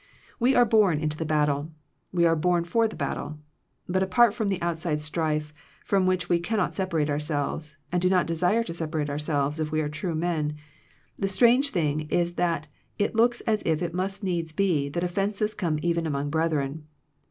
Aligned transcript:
We 0.39 0.55
are 0.55 0.65
bom 0.65 0.93
into 0.93 1.15
the 1.15 1.27
battle; 1.29 1.69
we 2.11 2.25
are 2.25 2.35
born 2.35 2.63
for 2.63 2.87
the 2.87 2.95
battle. 2.95 3.37
But 3.87 4.01
apart 4.01 4.33
from 4.33 4.47
the 4.47 4.59
outside 4.59 5.03
strife, 5.03 5.53
from 5.85 6.07
which 6.07 6.27
we 6.27 6.39
can 6.39 6.57
not 6.57 6.73
separate 6.73 7.07
ourselves, 7.07 7.77
and 7.91 8.01
do 8.01 8.09
not 8.09 8.25
desire 8.25 8.63
to 8.63 8.73
separate 8.73 9.11
ourselves 9.11 9.59
if 9.59 9.71
we 9.71 9.79
are 9.79 9.89
true 9.89 10.15
men, 10.15 10.55
the 11.19 11.27
strange 11.27 11.69
thing 11.69 12.07
is 12.09 12.33
that 12.33 12.65
it 12.97 13.15
looks 13.15 13.41
as 13.41 13.61
if 13.63 13.83
it 13.83 13.93
must 13.93 14.23
needs 14.23 14.51
be 14.53 14.89
that 14.89 15.03
offences 15.03 15.53
come 15.53 15.77
even 15.83 16.07
among 16.07 16.31
brethren. 16.31 16.87